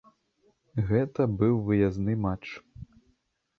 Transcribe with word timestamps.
Гэта 0.91 1.27
быў 1.43 1.61
выязны 1.69 2.17
матч. 2.25 2.47